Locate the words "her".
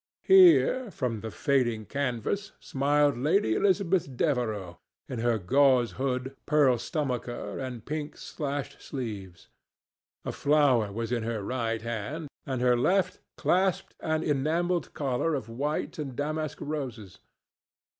5.19-5.37, 11.21-11.43, 12.63-12.75